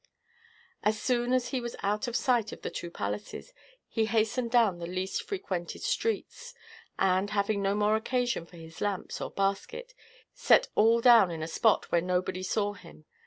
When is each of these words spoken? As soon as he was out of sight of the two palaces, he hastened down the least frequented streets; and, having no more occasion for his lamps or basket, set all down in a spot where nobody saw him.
As 0.81 0.99
soon 0.99 1.31
as 1.31 1.49
he 1.49 1.61
was 1.61 1.75
out 1.83 2.07
of 2.07 2.15
sight 2.15 2.51
of 2.51 2.63
the 2.63 2.71
two 2.71 2.89
palaces, 2.89 3.53
he 3.87 4.07
hastened 4.07 4.49
down 4.49 4.79
the 4.79 4.87
least 4.87 5.21
frequented 5.21 5.83
streets; 5.83 6.55
and, 6.97 7.29
having 7.29 7.61
no 7.61 7.75
more 7.75 7.95
occasion 7.95 8.47
for 8.47 8.57
his 8.57 8.81
lamps 8.81 9.21
or 9.21 9.29
basket, 9.29 9.93
set 10.33 10.69
all 10.73 11.01
down 11.01 11.29
in 11.29 11.43
a 11.43 11.47
spot 11.47 11.91
where 11.91 12.01
nobody 12.01 12.41
saw 12.41 12.73
him. 12.73 13.05